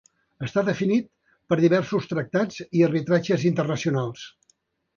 [0.45, 1.09] Està definit
[1.53, 4.29] per diversos tractats i arbitratges internacionals.